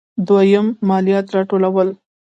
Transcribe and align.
دویم: 0.27 0.67
مالیات 0.89 1.25
راټولول. 1.35 1.89